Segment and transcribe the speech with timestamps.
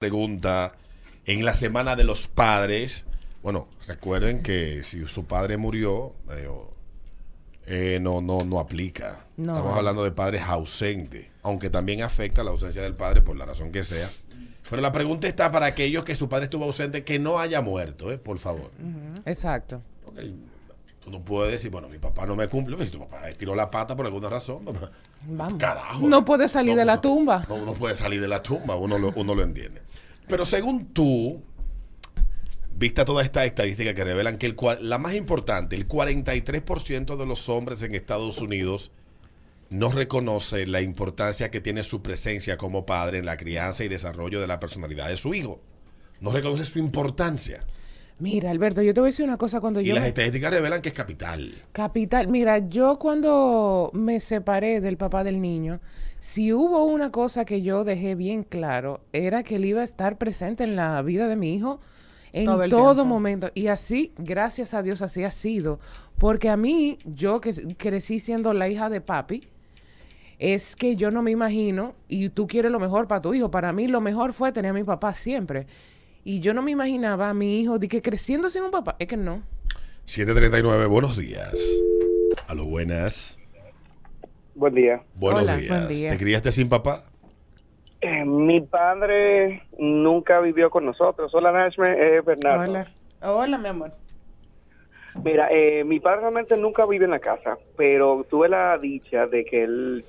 [0.00, 0.72] pregunta
[1.26, 3.04] en la semana de los padres.
[3.42, 6.48] Bueno, recuerden que si su padre murió, eh,
[7.66, 9.26] eh, no, no, no aplica.
[9.36, 9.52] No.
[9.52, 13.72] Estamos hablando de padres ausentes, aunque también afecta la ausencia del padre por la razón
[13.72, 14.08] que sea.
[14.70, 18.10] Pero la pregunta está para aquellos que su padre estuvo ausente, que no haya muerto,
[18.10, 18.16] ¿eh?
[18.16, 18.70] por favor.
[19.26, 19.82] Exacto.
[21.00, 23.54] Tú no puedes decir, bueno, mi papá no me cumple, pero si tu papá tiró
[23.54, 24.64] la pata por alguna razón,
[25.22, 25.58] Vamos.
[25.58, 26.06] carajo.
[26.06, 27.46] No puede salir de la tumba.
[27.48, 29.80] No, uno puede salir de la tumba, uno lo, uno lo entiende.
[30.28, 31.42] Pero según tú,
[32.76, 37.48] vista toda esta estadística que revelan que el, la más importante, el 43% de los
[37.48, 38.90] hombres en Estados Unidos
[39.70, 44.40] no reconoce la importancia que tiene su presencia como padre en la crianza y desarrollo
[44.40, 45.60] de la personalidad de su hijo.
[46.20, 47.64] No reconoce su importancia.
[48.20, 49.94] Mira, Alberto, yo te voy a decir una cosa cuando Y yo...
[49.94, 51.54] las me- estadísticas revelan que es capital.
[51.72, 55.80] Capital, mira, yo cuando me separé del papá del niño,
[56.18, 60.18] si hubo una cosa que yo dejé bien claro, era que él iba a estar
[60.18, 61.80] presente en la vida de mi hijo
[62.32, 63.50] en Todo todo momento.
[63.54, 65.80] Y así, gracias a Dios, así ha sido.
[66.18, 69.48] Porque a mí, yo que crecí siendo la hija de papi,
[70.38, 73.50] es que yo no me imagino, y tú quieres lo mejor para tu hijo.
[73.50, 75.66] Para mí lo mejor fue tener a mi papá siempre.
[76.24, 78.96] Y yo no me imaginaba a mi hijo de que creciendo sin un papá.
[78.98, 79.42] Es que no.
[80.04, 81.54] 739, buenos días.
[82.46, 83.38] A lo buenas.
[84.54, 85.02] Buen día.
[85.14, 85.68] Buenos Hola, días.
[85.68, 86.10] buen día.
[86.10, 87.04] ¿Te criaste sin papá?
[88.02, 91.34] Eh, mi padre nunca vivió con nosotros.
[91.34, 92.70] Hola, Nashme, es Bernardo.
[92.70, 92.90] Hola.
[93.22, 93.92] Hola, mi amor.
[95.22, 99.44] Mira, eh, mi padre realmente nunca vive en la casa, pero tuve la dicha de
[99.44, 100.04] que él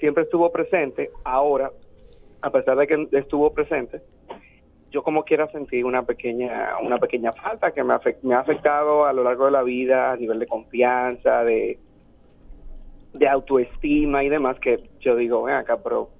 [0.00, 1.10] siempre estuvo presente.
[1.24, 1.70] Ahora,
[2.40, 4.02] a pesar de que estuvo presente,
[4.94, 9.04] yo como quiera sentí una pequeña una pequeña falta que me, afec- me ha afectado
[9.06, 11.80] a lo largo de la vida a nivel de confianza, de,
[13.12, 16.10] de autoestima y demás, que yo digo, ven acá, pero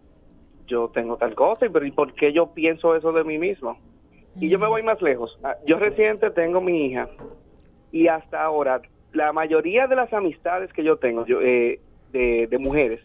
[0.66, 3.78] yo tengo tal cosa, y pero ¿y por qué yo pienso eso de mí mismo?
[4.40, 5.38] Y yo me voy más lejos.
[5.44, 7.08] Ah, Yo reciente tengo mi hija
[7.92, 11.78] y hasta ahora la mayoría de las amistades que yo tengo yo, eh,
[12.08, 13.00] de, de mujeres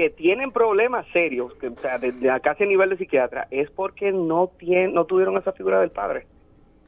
[0.00, 3.70] que tienen problemas serios, que, o sea, de, de casi a nivel de psiquiatra, es
[3.70, 6.26] porque no tienen, no tuvieron esa figura del padre.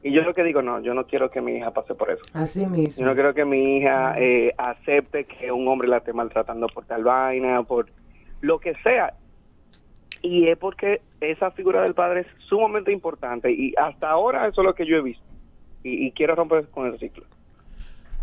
[0.01, 2.23] Y yo lo que digo, no, yo no quiero que mi hija pase por eso.
[2.33, 3.05] Así Yo mismo.
[3.05, 7.03] no quiero que mi hija eh, acepte que un hombre la esté maltratando por tal
[7.03, 7.85] vaina, por
[8.41, 9.13] lo que sea.
[10.23, 14.65] Y es porque esa figura del padre es sumamente importante y hasta ahora eso es
[14.65, 15.23] lo que yo he visto.
[15.83, 17.25] Y, y quiero romper con el ciclo.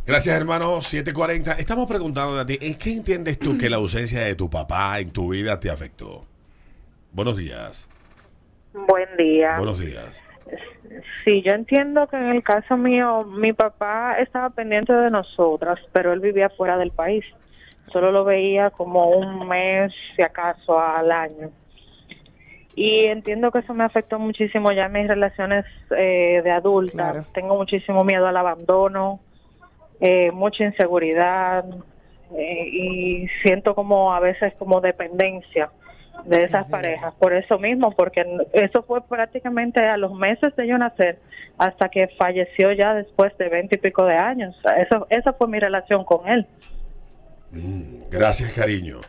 [0.06, 0.80] Gracias, hermano.
[0.80, 1.52] 740.
[1.52, 5.10] Estamos preguntando a ti, ¿en qué entiendes tú que la ausencia de tu papá en
[5.10, 6.24] tu vida te afectó?
[7.12, 7.88] Buenos días.
[8.72, 9.56] Buen día.
[9.56, 10.22] Buenos días.
[11.24, 16.12] Sí, yo entiendo que en el caso mío, mi papá estaba pendiente de nosotras, pero
[16.12, 17.24] él vivía fuera del país.
[17.92, 21.50] Solo lo veía como un mes, si acaso, al año.
[22.74, 25.64] Y entiendo que eso me afectó muchísimo ya en mis relaciones
[25.96, 27.12] eh, de adulta.
[27.12, 27.26] Claro.
[27.34, 29.20] Tengo muchísimo miedo al abandono,
[30.00, 31.64] eh, mucha inseguridad
[32.36, 35.70] eh, y siento como a veces como dependencia
[36.24, 37.14] de esas parejas.
[37.18, 41.18] Por eso mismo, porque eso fue prácticamente a los meses de yo nacer
[41.58, 44.56] hasta que falleció ya después de veinte y pico de años.
[44.78, 46.46] Eso, esa fue mi relación con él.
[47.52, 49.00] Mm, gracias, cariño.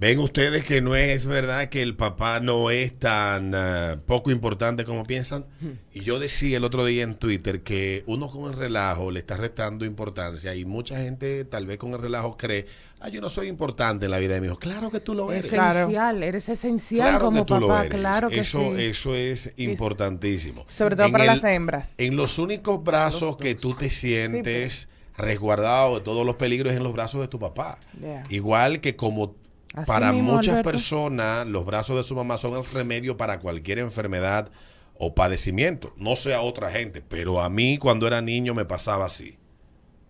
[0.00, 4.84] Ven ustedes que no es verdad que el papá no es tan ah, poco importante
[4.84, 5.44] como piensan.
[5.92, 9.36] Y yo decía el otro día en Twitter que uno con el relajo le está
[9.36, 12.66] restando importancia y mucha gente tal vez con el relajo cree,
[13.00, 14.56] ah, yo no soy importante en la vida de mi hijo.
[14.60, 15.46] Claro que tú lo eres.
[15.52, 17.98] Esencial, eres esencial Claro como que tú lo papá, eres.
[17.98, 18.82] claro que eso, sí.
[18.84, 20.64] Eso es importantísimo.
[20.68, 21.94] Sobre todo En para el- las hembras.
[21.98, 26.84] En los únicos brazos que tú te sientes resguardado de todos los peligros es en
[26.84, 27.80] los brazos de tu papá.
[28.00, 28.22] Yeah.
[28.28, 29.34] Igual que como
[29.74, 30.70] Así para mismo, muchas Alberto.
[30.70, 34.50] personas los brazos de su mamá son el remedio para cualquier enfermedad
[34.98, 35.92] o padecimiento.
[35.96, 39.38] No sé a otra gente, pero a mí cuando era niño me pasaba así.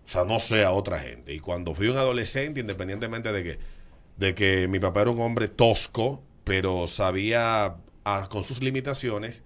[0.05, 1.35] O sea, no sé a otra gente.
[1.35, 3.59] Y cuando fui un adolescente, independientemente de que,
[4.17, 7.77] de que mi papá era un hombre tosco, pero sabía
[8.07, 9.43] ah, con sus limitaciones,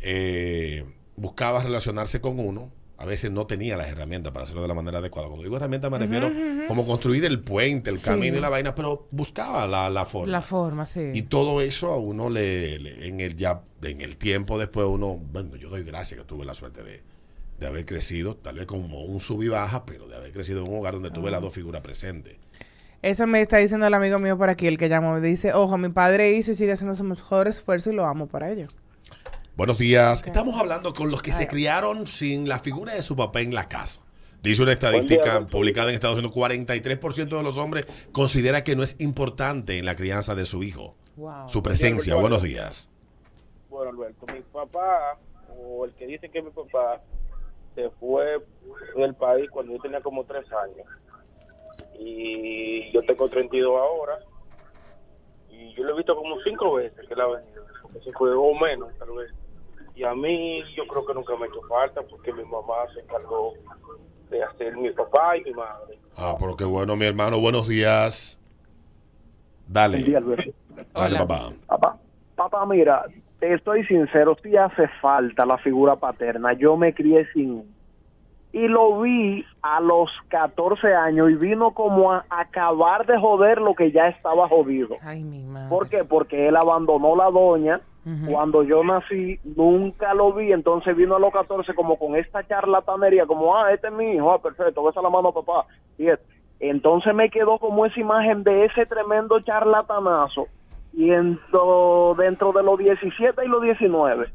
[0.00, 0.84] eh,
[1.14, 2.72] buscaba relacionarse con uno.
[3.02, 5.26] A veces no tenía las herramientas para hacerlo de la manera adecuada.
[5.26, 6.30] Cuando digo herramientas me refiero
[6.68, 8.04] como construir el puente, el Sí.
[8.04, 10.30] camino y la vaina, pero buscaba la, la forma.
[10.30, 11.10] La forma, sí.
[11.12, 15.16] Y todo eso a uno le, le- en el ya en el tiempo después uno,
[15.32, 17.02] bueno, yo doy gracias que tuve la suerte de,
[17.58, 20.70] de haber crecido, tal vez como un sub y baja, pero de haber crecido en
[20.72, 22.36] un hogar donde tuve las dos figuras presentes.
[23.02, 25.14] Eso me está diciendo el amigo mío por aquí, el que llamó.
[25.14, 28.28] Me dice, ojo, mi padre hizo y sigue haciendo su mejor esfuerzo y lo amo
[28.28, 28.68] para ello.
[29.54, 30.24] Buenos días.
[30.24, 33.68] Estamos hablando con los que se criaron sin la figura de su papá en la
[33.68, 34.00] casa.
[34.42, 38.98] Dice una estadística publicada en Estados Unidos, 43% de los hombres considera que no es
[38.98, 40.96] importante en la crianza de su hijo.
[41.16, 41.50] Wow.
[41.50, 42.16] Su presencia.
[42.16, 42.88] Buenos días.
[43.68, 45.18] Bueno, Alberto, mi papá,
[45.50, 47.02] o el que dice que es mi papá,
[47.74, 48.42] se fue
[48.96, 50.86] del país cuando yo tenía como tres años.
[51.98, 54.18] Y yo tengo 32 ahora.
[55.50, 57.66] Y yo lo he visto como cinco veces que él ha venido.
[57.82, 59.30] Porque se fue o menos, tal vez.
[59.94, 63.00] Y a mí yo creo que nunca me ha hecho falta porque mi mamá se
[63.00, 63.54] encargó
[64.30, 65.98] de hacer mi papá y mi madre.
[66.16, 67.38] Ah, pero qué bueno, mi hermano.
[67.40, 68.38] Buenos días.
[69.68, 69.98] Dale.
[69.98, 70.50] Buen día, Alberto.
[70.94, 71.18] Dale, Hola.
[71.26, 71.52] papá.
[71.66, 71.98] Papá,
[72.34, 73.04] papá, mira,
[73.38, 76.52] te estoy sincero, sí hace falta la figura paterna.
[76.54, 77.64] Yo me crié sin.
[78.52, 83.74] Y lo vi a los 14 años y vino como a acabar de joder lo
[83.74, 84.96] que ya estaba jodido.
[85.02, 85.68] Ay, mi madre.
[85.70, 86.04] ¿Por qué?
[86.04, 87.80] Porque él abandonó la doña.
[88.28, 90.52] Cuando yo nací, nunca lo vi.
[90.52, 94.32] Entonces vino a los 14 como con esta charlatanería, como, ah, este es mi hijo,
[94.32, 95.66] ah, perfecto, besa la mano a papá.
[95.98, 96.18] Y es-
[96.58, 100.46] entonces me quedó como esa imagen de ese tremendo charlatanazo.
[100.92, 104.26] Y en lo- dentro de los 17 y los 19,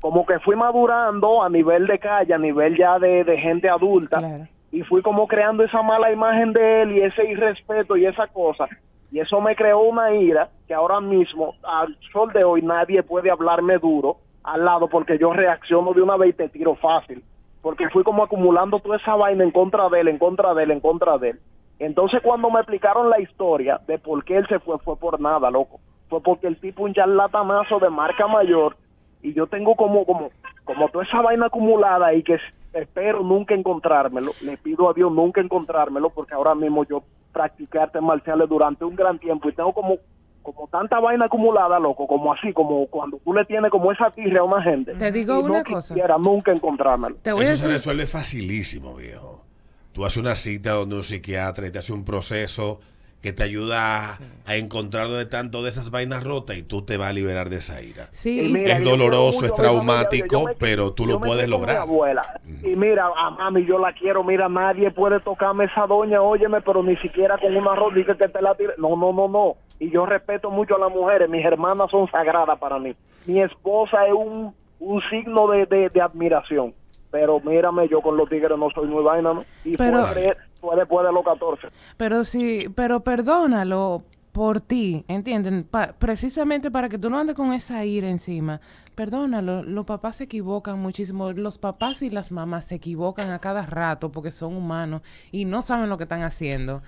[0.00, 4.18] como que fui madurando a nivel de calle, a nivel ya de, de gente adulta
[4.18, 4.46] Claro.
[4.72, 8.68] y fui como creando esa mala imagen de él y ese irrespeto y esa cosa.
[9.10, 13.30] Y eso me creó una ira que ahora mismo, al sol de hoy, nadie puede
[13.30, 17.22] hablarme duro al lado porque yo reacciono de una vez y te tiro fácil.
[17.62, 20.70] Porque fui como acumulando toda esa vaina en contra de él, en contra de él,
[20.70, 21.40] en contra de él.
[21.78, 25.50] Entonces cuando me explicaron la historia de por qué él se fue, fue por nada,
[25.50, 25.80] loco.
[26.08, 28.76] Fue porque el tipo un charlatanazo de marca mayor
[29.22, 30.30] y yo tengo como como
[30.64, 32.38] como toda esa vaina acumulada y que
[32.72, 37.02] espero nunca encontrármelo le pido a Dios nunca encontrármelo porque ahora mismo yo
[37.38, 39.96] practiqué artes marciales durante un gran tiempo y tengo como
[40.42, 44.38] como tanta vaina acumulada loco como así como cuando tú le tienes como esa tirre
[44.38, 45.94] a una gente Te digo y una no cosa.
[45.94, 49.44] quisiera nunca encontrármelo Te voy a Eso se resuelve facilísimo, viejo.
[49.92, 52.80] Tú haces una cita donde un psiquiatra y te hace un proceso
[53.20, 56.96] que te ayuda a- a encontrar dónde están todas esas vainas rotas y tú te
[56.96, 58.06] vas a liberar de esa ira.
[58.12, 61.76] Sí, Y mira, es doloroso, es traumático, me- pero tú lo puedes lograr.
[61.78, 62.40] abuela.
[62.62, 66.82] Y mira, a mami yo la quiero, mira, nadie puede tocarme esa doña, óyeme, pero
[66.82, 68.74] ni siquiera con una rodilla que te la tire.
[68.78, 69.54] No, no, no, no.
[69.80, 72.94] Y yo respeto mucho a las mujeres, mis hermanas son sagradas para mí.
[73.26, 76.72] Mi esposa es un, un signo de, de, de admiración.
[77.10, 79.44] Pero mírame, yo con los tigres no soy muy vaina, ¿no?
[79.64, 81.68] Y Pero- fue, fue después de los 14.
[81.96, 84.02] Pero sí, pero perdónalo
[84.32, 85.64] por ti, ¿entienden?
[85.64, 88.60] Pa- precisamente para que tú no andes con esa ira encima.
[88.94, 91.32] Perdónalo, los papás se equivocan muchísimo.
[91.32, 95.02] Los papás y las mamás se equivocan a cada rato porque son humanos
[95.32, 96.82] y no saben lo que están haciendo.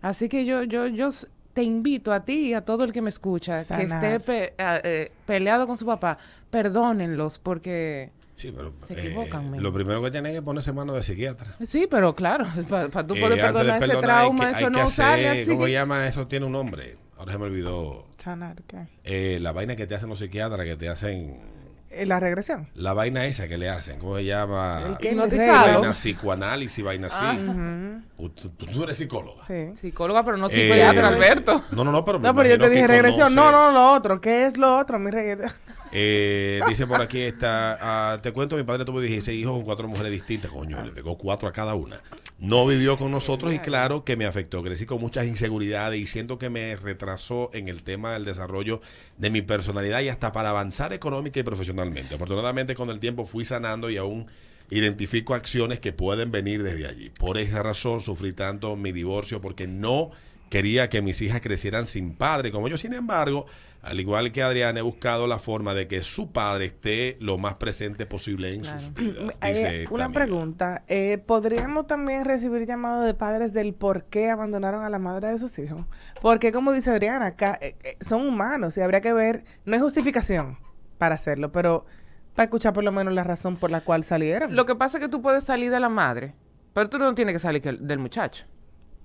[0.00, 1.08] Así que yo, yo, yo
[1.52, 5.10] te invito a ti y a todo el que me escucha que esté pe- eh,
[5.26, 6.18] peleado con su papá,
[6.50, 8.10] perdónenlos porque...
[8.38, 9.62] Sí, pero Se eh, equivocan, men.
[9.62, 11.56] lo primero que tienes que ponerse mano de psiquiatra.
[11.66, 14.54] Sí, pero claro, para tú Eh, poder de perdonar ese perdonar, hay trauma, que- hay
[14.62, 15.46] eso que no sale así.
[15.50, 16.06] ¿Cómo se llama?
[16.06, 16.96] Eso tiene un nombre.
[17.18, 18.06] Ahora se me olvidó.
[19.04, 21.57] Eh, la vaina que te hacen los psiquiatras, que te hacen...
[21.90, 22.68] Eh, La regresión.
[22.74, 24.82] La vaina esa que le hacen, ¿cómo se llama?
[24.86, 25.80] El que Hipnotizado.
[25.80, 27.24] Vaina psicoanálisis, vaina así.
[28.18, 29.42] Uh, Tú, tú eres psicóloga.
[29.46, 29.76] Sí.
[29.76, 31.64] Psicóloga, pero no Eh, psiquiatra, Alberto.
[31.70, 33.34] No, no, no, pero me No, pero yo te dije regresión.
[33.34, 33.74] No, no, conoces.
[33.74, 34.20] lo otro.
[34.20, 34.98] ¿Qué es lo otro?
[34.98, 35.52] Mi regresión.
[35.92, 39.88] Eh, dice por aquí está, ah, te cuento, mi padre tuvo 16 hijos con cuatro
[39.88, 41.98] mujeres distintas, coño, le pegó cuatro a cada una.
[42.38, 44.62] No vivió con nosotros y claro que me afectó.
[44.62, 48.80] Crecí con muchas inseguridades y siento que me retrasó en el tema del desarrollo
[49.16, 52.14] de mi personalidad y hasta para avanzar económica y profesionalmente.
[52.14, 54.28] Afortunadamente con el tiempo fui sanando y aún
[54.70, 57.10] identifico acciones que pueden venir desde allí.
[57.10, 60.12] Por esa razón sufrí tanto mi divorcio porque no
[60.50, 62.78] quería que mis hijas crecieran sin padre como yo.
[62.78, 63.46] Sin embargo,
[63.82, 67.54] al igual que Adrián, he buscado la forma de que su padre esté lo más
[67.54, 69.38] presente posible en sus vidas.
[69.42, 70.20] Eh, dice esta una amiga.
[70.20, 70.84] pregunta.
[70.88, 75.38] Eh, ¿Podríamos también recibir llamados de padres del por qué abandonaron a la madre de
[75.38, 75.86] sus hijos?
[76.20, 79.80] Porque, como dice Adriana, acá eh, eh, son humanos y habría que ver, no hay
[79.80, 80.58] justificación
[80.98, 81.86] para hacerlo, pero
[82.34, 84.56] para escuchar por lo menos la razón por la cual salieron.
[84.56, 86.34] Lo que pasa es que tú puedes salir de la madre,
[86.74, 88.44] pero tú no tienes que salir que- del muchacho.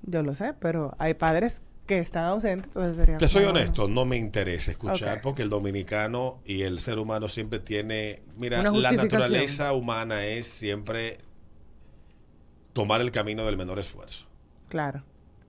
[0.04, 3.18] Yo lo sé, pero hay padres que están ausentes, entonces sería...
[3.18, 7.60] Te soy honesto, no me interesa escuchar porque el dominicano y el ser humano siempre
[7.60, 11.18] tiene, mira, la naturaleza humana es siempre
[12.72, 14.28] tomar el camino del menor esfuerzo.
[14.70, 15.04] Claro.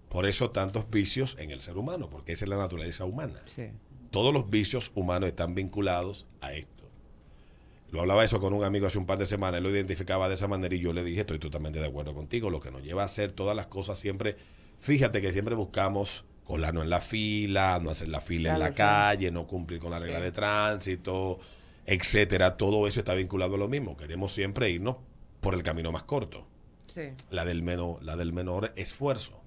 [0.08, 3.38] Por eso tantos vicios en el ser humano, porque esa es la naturaleza humana.
[3.46, 3.70] Sí.
[4.10, 6.73] Todos los vicios humanos están vinculados a esto.
[7.94, 10.34] Lo hablaba eso con un amigo hace un par de semanas, él lo identificaba de
[10.34, 13.02] esa manera y yo le dije, estoy totalmente de acuerdo contigo, lo que nos lleva
[13.02, 14.36] a hacer todas las cosas siempre,
[14.80, 19.30] fíjate que siempre buscamos colarnos en la fila, no hacer la fila en la calle,
[19.30, 21.38] no cumplir con la regla de tránsito,
[21.86, 24.96] etcétera, todo eso está vinculado a lo mismo, queremos siempre irnos
[25.40, 26.48] por el camino más corto
[26.92, 27.12] Sí.
[27.30, 29.40] la del menor, la del menor esfuerzo.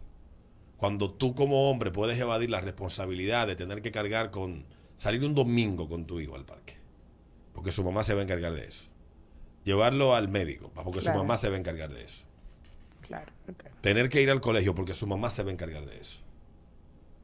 [0.77, 5.35] Cuando tú como hombre puedes evadir la responsabilidad de tener que cargar con salir un
[5.35, 6.76] domingo con tu hijo al parque.
[7.57, 8.83] Porque su mamá se va a encargar de eso.
[9.63, 11.17] Llevarlo al médico, porque Claro.
[11.17, 12.23] su mamá se va a encargar de eso.
[13.01, 13.31] Claro.
[13.81, 16.19] Tener que ir al colegio porque su mamá se va a encargar de eso.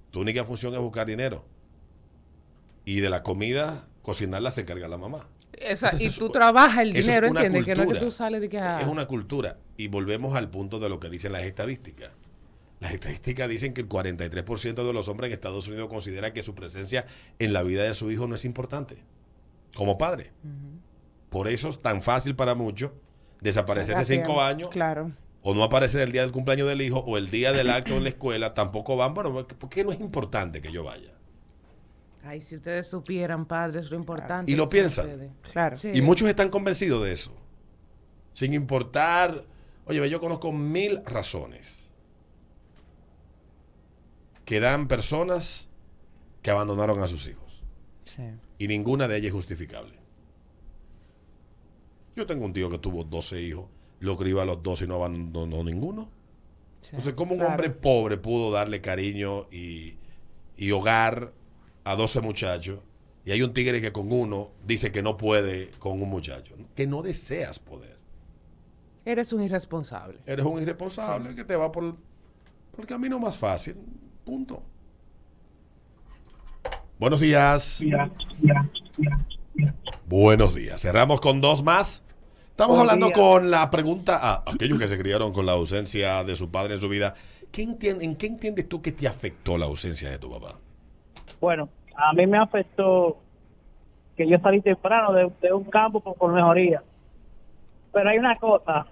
[0.10, 1.46] Tu única función es buscar dinero.
[2.84, 5.30] Y de la comida, cocinarla se encarga la mamá.
[5.54, 7.64] Esa- Entonces, y eso- tú trabajas el dinero, ¿entiendes?
[7.64, 8.58] Que no es que tú sales de que...
[8.58, 9.60] ah, Es una cultura.
[9.78, 12.10] Y volvemos al punto de lo que dicen las estadísticas.
[12.80, 16.56] Las estadísticas dicen que el 43% de los hombres en Estados Unidos considera que su
[16.56, 17.06] presencia
[17.38, 18.98] en la vida de su hijo no es importante.
[19.76, 20.32] Como padre.
[21.30, 22.92] Por eso es tan fácil para muchos
[23.42, 25.12] desaparecer de cinco años Claro.
[25.42, 28.04] o no aparecer el día del cumpleaños del hijo o el día del acto en
[28.04, 29.14] la escuela, tampoco van.
[29.14, 31.12] Bueno, ¿por qué no es importante que yo vaya?
[32.24, 34.50] Ay, si ustedes supieran, padres, lo importante.
[34.50, 35.34] Y lo piensan.
[35.52, 35.78] Claro.
[35.78, 35.90] Sí.
[35.94, 37.34] Y muchos están convencidos de eso.
[38.32, 39.44] Sin importar.
[39.86, 41.90] Oye, ve, yo conozco mil razones
[44.46, 45.68] que dan personas
[46.42, 47.62] que abandonaron a sus hijos.
[48.06, 48.24] Sí.
[48.64, 49.92] Y ninguna de ellas es justificable.
[52.16, 53.66] Yo tengo un tío que tuvo 12 hijos,
[54.00, 56.10] lo crió a los 12 y no abandonó ninguno.
[56.82, 56.88] sí.
[56.92, 57.52] Entonces, ¿cómo un Claro.
[57.56, 59.98] hombre pobre pudo darle cariño y,
[60.56, 61.34] y hogar
[61.84, 62.80] a 12 muchachos?
[63.26, 66.56] Y hay un tigre que con uno dice que no puede con un muchacho.
[66.74, 67.98] Que no deseas poder.
[69.04, 70.20] Eres un irresponsable.
[70.26, 71.96] Eres un irresponsable que te va por,
[72.72, 73.76] por el camino más fácil.
[74.24, 74.64] Punto.
[77.00, 77.84] Buenos días.
[80.08, 80.82] Buenos días.
[80.82, 82.04] Cerramos con dos más.
[82.50, 83.20] Estamos Buenos hablando días.
[83.20, 86.80] con la pregunta a aquellos que se criaron con la ausencia de su padre en
[86.80, 87.16] su vida.
[87.52, 90.60] ¿Qué ¿En qué entiendes tú que te afectó la ausencia de tu papá?
[91.40, 93.18] Bueno, a mí me afectó
[94.16, 96.84] que yo salí temprano de, de un campo por, por mejoría.
[97.92, 98.88] Pero hay una cosa,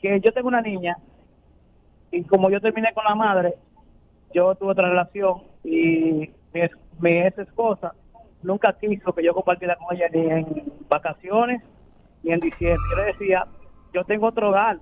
[0.00, 0.96] que yo tengo una niña
[2.10, 3.54] y como yo terminé con la madre,
[4.34, 7.92] yo tuve otra relación y mi, ex- mi ex esposa
[8.42, 11.62] nunca quiso que yo compartiera con ella ni en vacaciones
[12.22, 12.80] ni en diciembre.
[12.90, 13.46] Yo le decía,
[13.92, 14.78] yo tengo otro hogar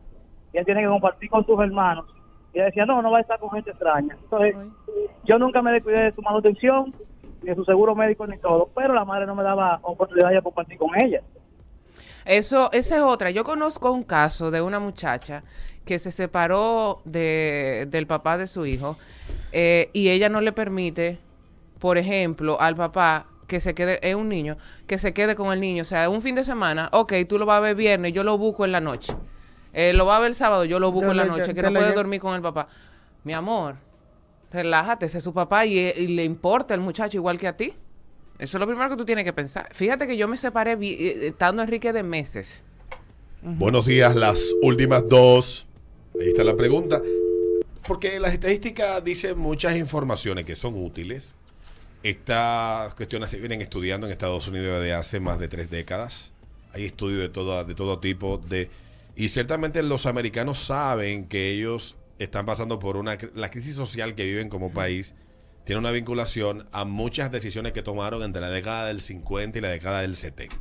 [0.53, 2.07] y ella tiene que compartir con sus hermanos.
[2.53, 4.17] Y ella decía, no, no va a estar con gente extraña.
[4.23, 4.55] Entonces,
[5.25, 6.95] yo nunca me descuidé de su manutención,
[7.43, 10.43] ni de su seguro médico, ni todo, pero la madre no me daba oportunidad de
[10.43, 11.23] compartir con ella.
[12.25, 13.31] Eso, esa es otra.
[13.31, 15.43] Yo conozco un caso de una muchacha
[15.85, 18.97] que se separó de, del papá de su hijo
[19.53, 21.19] eh, y ella no le permite,
[21.81, 24.57] por ejemplo, al papá que se quede, es un niño,
[24.87, 25.83] que se quede con el niño.
[25.83, 28.39] O sea, un fin de semana, ok, tú lo vas a ver viernes, yo lo
[28.39, 29.13] busco en la noche.
[29.73, 31.55] Eh, lo va a ver el sábado, yo lo busco Yo en la noche, yo-
[31.55, 32.69] que te no puede dormir con el papá.
[33.25, 33.75] Mi amor,
[34.53, 37.73] relájate, ese es su papá y, y le importa el muchacho igual que a ti.
[38.39, 39.69] Eso es lo primero que tú tienes que pensar.
[39.75, 42.63] Fíjate que yo me separé vi- eh, estando Enrique de meses.
[43.43, 45.67] Buenos días, las últimas dos.
[46.21, 47.01] Ahí está la pregunta.
[47.87, 51.35] Porque las estadísticas dicen muchas informaciones que son útiles.
[52.03, 56.33] Estas cuestiones se vienen estudiando en Estados Unidos desde hace más de tres décadas.
[56.73, 58.39] Hay estudios de todo, de todo tipo.
[58.39, 58.71] De,
[59.17, 63.19] y ciertamente los americanos saben que ellos están pasando por una...
[63.35, 65.15] La crisis social que viven como país
[65.65, 69.69] tiene una vinculación a muchas decisiones que tomaron entre la década del 50 y la
[69.69, 70.57] década del 70.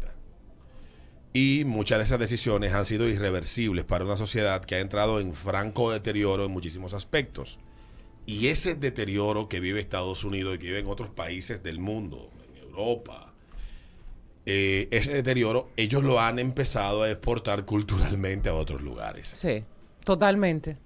[1.32, 5.34] Y muchas de esas decisiones han sido irreversibles para una sociedad que ha entrado en
[5.34, 7.60] franco deterioro en muchísimos aspectos.
[8.30, 12.30] Y ese deterioro que vive Estados Unidos y que vive en otros países del mundo,
[12.48, 13.34] en Europa,
[14.46, 19.30] eh, ese deterioro ellos lo han empezado a exportar culturalmente a otros lugares.
[19.30, 19.64] Sí,
[20.04, 20.78] totalmente.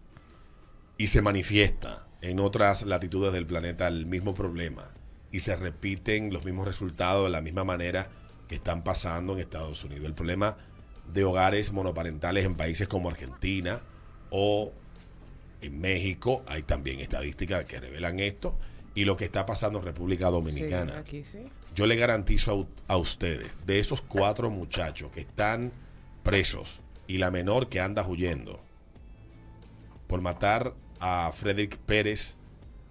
[0.97, 4.93] Y se manifiesta en otras latitudes del planeta el mismo problema.
[5.29, 8.09] Y se repiten los mismos resultados de la misma manera
[8.47, 10.05] que están pasando en Estados Unidos.
[10.05, 10.55] El problema
[11.11, 13.81] de hogares monoparentales en países como Argentina
[14.29, 14.71] o
[15.63, 18.55] en México, hay también estadísticas que revelan esto,
[18.95, 20.93] y lo que está pasando en República Dominicana.
[20.93, 21.39] Sí, aquí sí.
[21.73, 25.71] Yo le garantizo a, a ustedes, de esos cuatro muchachos que están
[26.21, 28.61] presos y la menor que anda huyendo
[30.07, 32.35] por matar a Frederick Pérez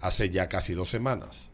[0.01, 1.49] hace ya casi dos semanas,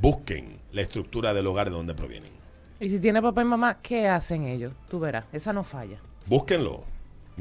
[0.00, 2.32] busquen la estructura del hogar de donde provienen.
[2.80, 4.72] Y si tiene papá y mamá, ¿qué hacen ellos?
[4.88, 6.00] Tú verás, esa no falla.
[6.26, 6.84] Búsquenlo.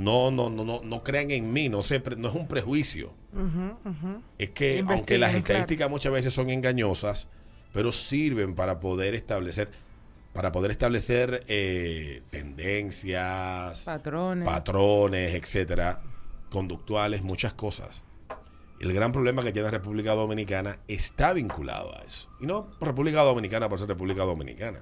[0.02, 3.14] No, no, no, no, no crean en mí, no, sé, pre- no es un prejuicio.
[4.38, 5.38] Es que Investiguen, aunque las claro.
[5.40, 7.28] estadísticas muchas veces son engañosas,
[7.74, 9.70] pero sirven para poder establecer,
[10.34, 14.46] para poder establecer eh, tendencias, Patrones.
[14.46, 16.02] patrones, etcétera,
[16.50, 18.04] conductuales, muchas cosas.
[18.80, 22.28] El gran problema que tiene República Dominicana está vinculado a eso.
[22.40, 24.82] Y no República Dominicana por ser República Dominicana,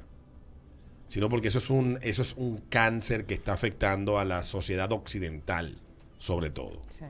[1.10, 4.92] sino porque eso es un, eso es un cáncer que está afectando a la sociedad
[4.94, 5.76] occidental,
[6.20, 6.84] sobre todo.
[6.98, 7.06] Sí.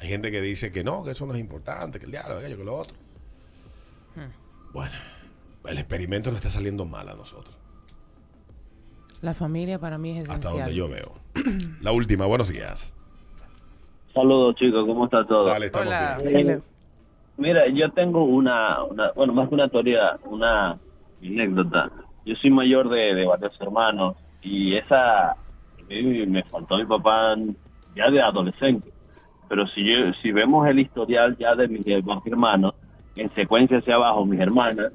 [0.00, 2.56] Hay gente que dice que no, que eso no es importante, que el diálogo, aquello,
[2.58, 2.96] que lo otro.
[4.16, 4.72] Hmm.
[4.72, 4.94] Bueno,
[5.68, 7.56] el experimento nos está saliendo mal a nosotros.
[9.22, 10.58] La familia para mí es hasta esencial.
[10.58, 11.14] donde yo veo.
[11.82, 12.92] La última, buenos días.
[14.12, 15.46] Saludos chicos, ¿cómo está todo?
[15.46, 16.18] Dale, estamos Hola.
[16.24, 16.62] bien.
[17.36, 20.76] Mira, yo tengo una, una, bueno, más que una teoría, una
[21.22, 21.92] anécdota.
[22.28, 25.34] Yo soy mayor de, varios hermanos y esa,
[25.88, 27.34] me faltó mi papá
[27.96, 28.92] ya de adolescente.
[29.48, 32.74] Pero si yo, si vemos el historial ya de mis demás hermanos,
[33.16, 34.92] en secuencia hacia abajo, mis hermanas,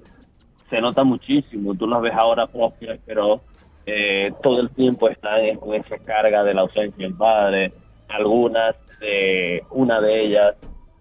[0.70, 1.74] se nota muchísimo.
[1.74, 3.42] Tú las ves ahora propias, pero
[3.88, 7.74] eh, todo el tiempo están con esa carga de la ausencia del padre.
[8.10, 10.56] Algunas, eh, una de ellas,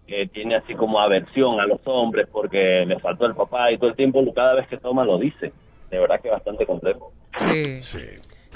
[0.06, 3.90] que tiene así como aversión a los hombres porque le faltó el papá y todo
[3.90, 5.52] el tiempo, cada vez que toma lo dice.
[5.92, 7.12] De verdad que es bastante complejo.
[7.38, 7.80] Sí.
[7.80, 8.00] Sí.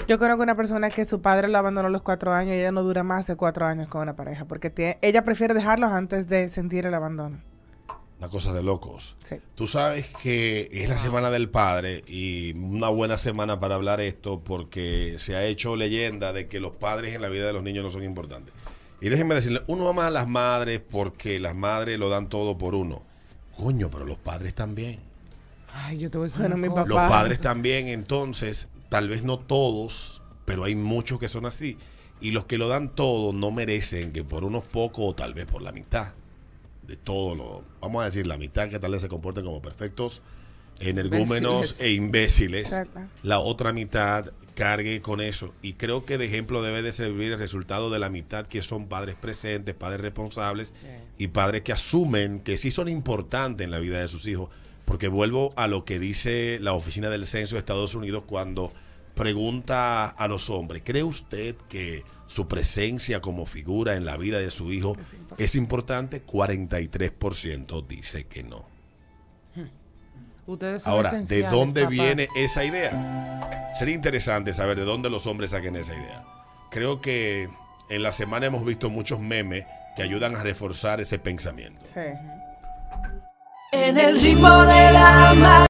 [0.07, 2.71] Yo conozco una persona que su padre lo abandonó a los cuatro años y ella
[2.71, 6.49] no dura más de cuatro años con una pareja porque ella prefiere dejarlos antes de
[6.49, 7.39] sentir el abandono.
[8.19, 9.15] Una cosa de locos.
[9.19, 9.35] Sí.
[9.53, 14.41] Tú sabes que es la semana del padre y una buena semana para hablar esto
[14.43, 17.83] porque se ha hecho leyenda de que los padres en la vida de los niños
[17.83, 18.53] no son importantes.
[19.01, 22.73] Y déjenme decirle, uno ama a las madres porque las madres lo dan todo por
[22.73, 23.03] uno.
[23.55, 24.99] Coño, pero los padres también.
[25.73, 26.87] Ay, yo te voy a decir Bueno, una mi cosa.
[26.89, 27.09] Los Papá.
[27.09, 31.77] padres también, entonces, tal vez no todos, pero hay muchos que son así.
[32.19, 35.45] Y los que lo dan todo no merecen que por unos pocos o tal vez
[35.45, 36.13] por la mitad
[36.87, 40.21] de todo lo, vamos a decir, la mitad que tal vez se comporten como perfectos
[40.79, 41.81] energúmenos Imbéciles.
[41.81, 42.99] e imbéciles, Exacto.
[43.23, 45.53] la otra mitad cargue con eso.
[45.61, 48.87] Y creo que de ejemplo debe de servir el resultado de la mitad que son
[48.87, 50.73] padres presentes, padres responsables
[51.17, 54.49] y padres que asumen que sí son importantes en la vida de sus hijos.
[54.87, 58.71] Porque vuelvo a lo que dice la Oficina del Censo de Estados Unidos cuando
[59.15, 64.49] pregunta a los hombres, ¿cree usted que su presencia como figura en la vida de
[64.49, 64.95] su hijo
[65.37, 66.25] es importante?
[66.25, 68.65] 43% dice que no.
[70.45, 71.91] Ustedes son Ahora, ¿de dónde papá.
[71.91, 73.73] viene esa idea?
[73.77, 76.25] Sería interesante saber de dónde los hombres saquen esa idea.
[76.71, 77.49] Creo que
[77.89, 79.65] en la semana hemos visto muchos memes
[79.97, 81.81] que ayudan a reforzar ese pensamiento.
[81.93, 81.99] Sí.
[83.71, 85.33] En el ritmo de la